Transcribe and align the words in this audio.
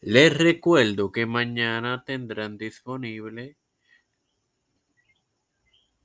Les 0.00 0.36
recuerdo 0.36 1.10
que 1.10 1.26
mañana 1.26 2.04
tendrán 2.04 2.56
disponible 2.56 3.56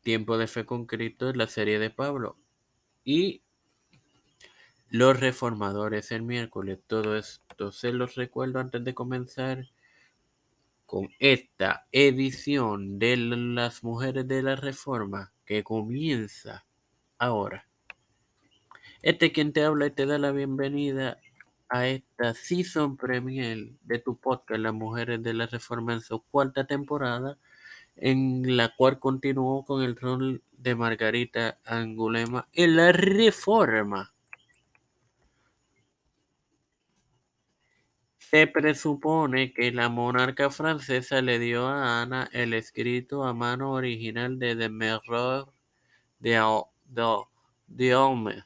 Tiempo 0.02 0.38
de 0.38 0.48
Fe 0.48 0.66
con 0.66 0.86
Cristo 0.88 1.30
en 1.30 1.38
la 1.38 1.48
serie 1.48 1.78
de 1.78 1.92
Pablo 1.92 2.36
y 3.06 3.42
los 4.90 5.20
reformadores 5.20 6.12
el 6.12 6.24
miércoles. 6.24 6.80
Todo 6.88 7.16
esto 7.16 7.72
se 7.72 7.92
los 7.94 8.16
recuerdo 8.16 8.60
antes 8.60 8.84
de 8.84 8.96
comenzar 8.96 9.68
con 10.88 11.10
esta 11.20 11.86
edición 11.92 12.98
de 12.98 13.16
las 13.18 13.84
mujeres 13.84 14.28
de 14.28 14.42
la 14.42 14.56
reforma 14.56 15.34
que 15.46 15.64
comienza 15.64 16.66
ahora. 17.20 17.68
Este 19.04 19.32
quien 19.32 19.54
te 19.54 19.64
habla 19.64 19.86
y 19.86 19.92
te 19.92 20.08
da 20.08 20.18
la 20.18 20.32
bienvenida 20.32 21.20
a 21.74 21.88
esta 21.88 22.36
season 22.36 22.98
premier 22.98 23.72
de 23.82 23.98
tu 23.98 24.16
podcast 24.20 24.62
Las 24.62 24.76
Mujeres 24.76 25.24
de 25.24 25.34
la 25.34 25.48
Reforma 25.48 25.94
en 25.94 26.02
su 26.02 26.22
cuarta 26.22 26.68
temporada, 26.68 27.40
en 27.96 28.58
la 28.58 28.76
cual 28.76 29.00
continuó 29.00 29.66
con 29.66 29.82
el 29.82 29.96
rol 29.96 30.44
de 30.52 30.76
Margarita 30.76 31.60
Angulema 31.66 32.48
en 32.54 32.76
la 32.76 32.92
Reforma. 32.92 34.14
Se 38.20 38.46
presupone 38.46 39.52
que 39.52 39.72
la 39.72 39.90
monarca 39.90 40.52
francesa 40.52 41.24
le 41.24 41.40
dio 41.40 41.68
a 41.68 42.04
Ana 42.04 42.30
el 42.34 42.54
escrito 42.54 43.24
a 43.24 43.34
mano 43.34 43.72
original 43.72 44.38
de 44.38 44.56
The 44.56 44.70
Mirror 44.70 45.52
de, 46.20 47.96
Homme, 47.96 48.44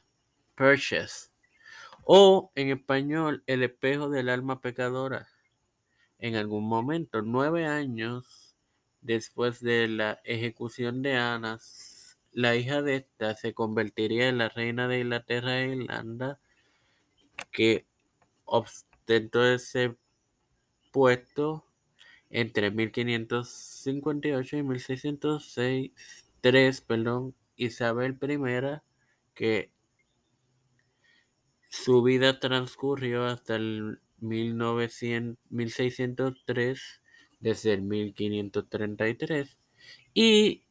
Purchase, 0.54 1.28
o 2.10 2.50
en 2.54 2.70
español 2.70 3.42
El 3.46 3.62
espejo 3.62 4.08
del 4.08 4.30
alma 4.30 4.62
pecadora. 4.62 5.28
En 6.18 6.36
algún 6.36 6.66
momento, 6.66 7.20
nueve 7.20 7.66
años 7.66 8.56
después 9.02 9.60
de 9.60 9.88
la 9.88 10.18
ejecución 10.24 11.02
de 11.02 11.16
Ana, 11.16 11.58
la 12.32 12.56
hija 12.56 12.80
de 12.80 12.96
esta 12.96 13.34
se 13.34 13.52
convertiría 13.52 14.30
en 14.30 14.38
la 14.38 14.48
reina 14.48 14.88
de 14.88 15.00
Inglaterra 15.00 15.60
e 15.60 15.76
Irlanda, 15.76 16.40
que 17.52 17.84
de 19.06 19.54
ese 19.56 19.94
puesto 20.90 21.66
entre 22.30 22.70
1558 22.70 24.56
y 24.56 24.62
1606, 24.62 25.92
perdón, 26.80 27.34
Isabel 27.56 28.18
I, 28.22 28.80
que 29.34 29.70
su 31.68 32.02
vida 32.02 32.40
transcurrió 32.40 33.26
hasta 33.26 33.56
el 33.56 34.00
1603, 34.20 36.80
desde 37.40 37.74
el 37.74 37.82
1533, 37.82 39.56
y 40.14 40.62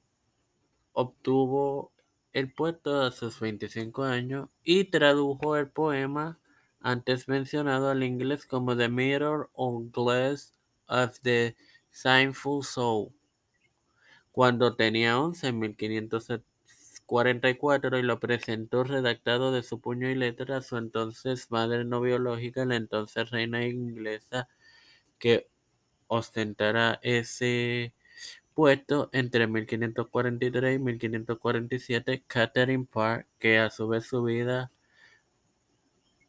obtuvo 0.94 1.92
el 2.34 2.52
puesto 2.54 3.02
a 3.02 3.12
sus 3.12 3.40
25 3.40 4.04
años 4.04 4.50
y 4.64 4.86
tradujo 4.86 5.56
el 5.56 5.70
poema 5.70 6.40
antes 6.80 7.28
mencionado 7.28 7.90
al 7.90 8.04
inglés 8.04 8.46
como 8.46 8.76
The 8.76 8.90
Mirror 8.90 9.50
or 9.54 9.90
Glass 9.92 10.54
of 10.88 11.20
the 11.22 11.56
Sinful 11.92 12.64
Soul, 12.64 13.12
cuando 14.32 14.76
tenía 14.76 15.20
11 15.20 15.48
en 15.48 15.60
1544 17.08 17.98
y 17.98 18.04
lo 18.04 18.20
presentó 18.20 18.84
redactado 18.84 19.52
de 19.52 19.64
su 19.64 19.80
puño 19.80 20.10
y 20.10 20.16
letra 20.16 20.58
a 20.58 20.62
su 20.62 20.78
entonces 20.78 21.50
madre 21.52 21.86
no 21.86 22.02
biológica, 22.02 22.66
la 22.66 22.76
entonces 22.76 23.30
reina 23.32 23.66
inglesa, 23.66 24.48
que 25.20 25.48
ostentará 26.08 27.00
ese 27.04 27.94
puesto 28.54 29.10
entre 29.14 29.48
1543 29.48 30.76
y 30.76 30.80
1547, 30.84 32.24
Catherine 32.28 32.88
Park, 32.92 33.28
que 33.40 33.60
a 33.60 33.70
su 33.70 33.88
vez 33.88 34.06
su 34.06 34.24
vida 34.24 34.72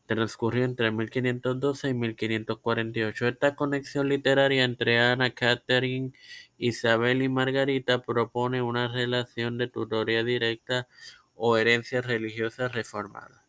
transcurrió 0.09 0.65
entre 0.65 0.91
1512 0.91 1.91
y 1.91 1.95
1548. 1.95 3.29
Esta 3.29 3.55
conexión 3.55 4.09
literaria 4.09 4.65
entre 4.65 4.99
Ana, 5.01 5.31
Catherine, 5.31 6.13
Isabel 6.59 7.23
y 7.23 7.29
Margarita 7.29 8.03
propone 8.03 8.63
una 8.63 8.89
relación 8.89 9.59
de 9.59 9.69
tutoría 9.69 10.25
directa 10.25 10.89
o 11.37 11.57
herencia 11.59 12.01
religiosa 12.01 12.69
reformada. 12.69 13.45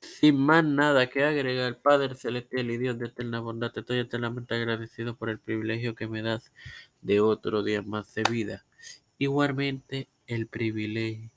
Sin 0.00 0.38
más 0.38 0.64
nada 0.64 1.08
que 1.08 1.24
agregar, 1.24 1.76
Padre 1.82 2.14
Celestial 2.14 2.70
y 2.70 2.78
Dios 2.78 2.98
de 2.98 3.06
eterna 3.06 3.40
bondad, 3.40 3.72
te 3.72 3.80
estoy 3.80 3.98
eternamente 3.98 4.54
agradecido 4.54 5.16
por 5.16 5.28
el 5.28 5.38
privilegio 5.38 5.94
que 5.94 6.06
me 6.06 6.22
das 6.22 6.52
de 7.02 7.20
otro 7.20 7.62
día 7.62 7.82
más 7.82 8.14
de 8.14 8.22
vida. 8.30 8.64
Igualmente, 9.18 10.08
el 10.26 10.46
privilegio 10.46 11.30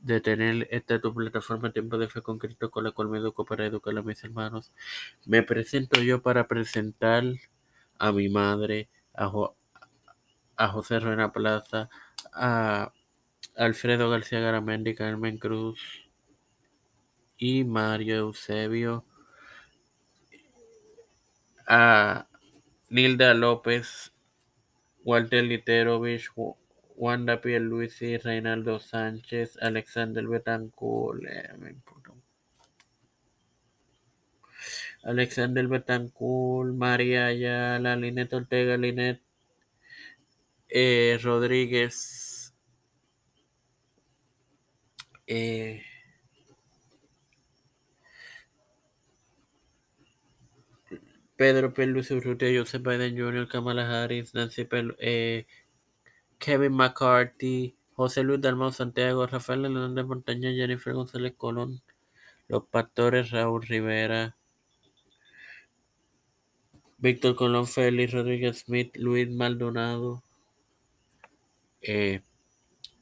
de 0.00 0.20
tener 0.20 0.66
esta 0.70 1.00
tu 1.00 1.14
plataforma 1.14 1.72
Tiempo 1.72 1.98
de 1.98 2.08
Fe 2.08 2.22
con 2.22 2.38
Cristo 2.38 2.70
con 2.70 2.84
la 2.84 2.92
cual 2.92 3.08
me 3.08 3.18
educo 3.18 3.44
para 3.44 3.66
educar 3.66 3.96
a 3.98 4.02
mis 4.02 4.22
hermanos. 4.24 4.72
Me 5.26 5.42
presento 5.42 6.00
yo 6.02 6.22
para 6.22 6.46
presentar 6.48 7.24
a 7.98 8.12
mi 8.12 8.28
madre, 8.28 8.88
a, 9.14 9.30
a 10.56 10.68
José 10.68 11.00
Ruena 11.00 11.32
Plaza, 11.32 11.88
a 12.34 12.92
Alfredo 13.56 14.10
García 14.10 14.40
Garamendi, 14.40 14.94
Carmen 14.94 15.38
Cruz 15.38 15.80
y 17.38 17.64
Mario 17.64 18.16
Eusebio, 18.16 19.04
a 21.66 22.26
Nilda 22.90 23.34
López, 23.34 24.12
Walter 25.04 25.44
Literovich, 25.44 26.30
Wanda 26.98 27.40
Pierluisi, 27.40 28.18
Reinaldo 28.18 28.80
Sánchez, 28.80 29.56
Alexander 29.62 30.26
Betancourt, 30.26 31.24
eh, 31.26 31.48
Alexander 35.04 35.68
Betancourt, 35.68 36.74
María 36.74 37.26
Ayala, 37.26 37.94
Linet 37.94 38.32
Ortega, 38.32 38.76
Linet 38.76 39.20
eh, 40.68 41.18
Rodríguez, 41.22 42.52
eh, 45.28 45.82
Pedro 51.36 51.72
Pierluisi 51.72 52.14
Urrutia, 52.14 52.50
Joseph 52.52 52.82
Biden 52.82 53.14
Jr., 53.16 53.46
Kamala 53.48 53.86
Harris, 53.86 54.34
Nancy 54.34 54.64
Pelosi, 54.64 55.46
Kevin 56.38 56.72
McCarthy, 56.72 57.74
José 57.94 58.22
Luis 58.22 58.40
Dalmau 58.40 58.72
Santiago, 58.72 59.26
Rafael 59.26 59.64
Hernández 59.64 60.06
Montaña, 60.06 60.52
Jennifer 60.52 60.94
González 60.94 61.34
Colón, 61.36 61.80
Los 62.48 62.64
Pastores, 62.66 63.30
Raúl 63.30 63.62
Rivera, 63.62 64.36
Víctor 66.98 67.36
Colón 67.36 67.66
Félix, 67.66 68.12
Rodríguez 68.12 68.58
Smith, 68.60 68.96
Luis 68.96 69.28
Maldonado, 69.30 70.22
eh, 71.80 72.22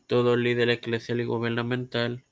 todo 0.06 0.36
líder 0.36 0.70
eclesial 0.70 1.20
y 1.20 1.24
gubernamental, 1.24 2.24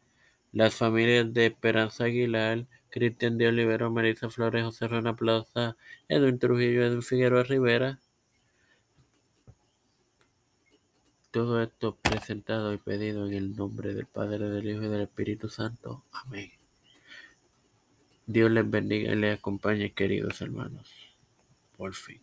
las 0.52 0.74
familias 0.74 1.32
de 1.34 1.46
Esperanza 1.46 2.04
Aguilar, 2.04 2.66
Cristian 2.90 3.38
de 3.38 3.48
Olivero, 3.48 3.90
Marisa 3.90 4.30
Flores, 4.30 4.64
José 4.64 4.88
Rona 4.88 5.16
Plaza, 5.16 5.76
Edwin 6.08 6.38
Trujillo, 6.38 6.84
Edwin 6.84 7.02
Figueroa 7.02 7.42
Rivera, 7.42 7.98
Todo 11.34 11.60
esto 11.60 11.96
presentado 11.96 12.72
y 12.72 12.76
pedido 12.76 13.26
en 13.26 13.34
el 13.34 13.56
nombre 13.56 13.92
del 13.92 14.06
Padre, 14.06 14.48
del 14.48 14.70
Hijo 14.70 14.84
y 14.84 14.88
del 14.88 15.00
Espíritu 15.00 15.48
Santo. 15.48 16.04
Amén. 16.12 16.52
Dios 18.24 18.52
les 18.52 18.70
bendiga 18.70 19.12
y 19.12 19.16
les 19.16 19.40
acompañe, 19.40 19.92
queridos 19.92 20.40
hermanos. 20.40 20.88
Por 21.76 21.92
fin. 21.92 22.20